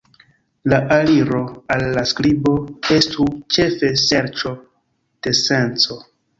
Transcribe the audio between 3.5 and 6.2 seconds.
ĉefe serĉo de senco.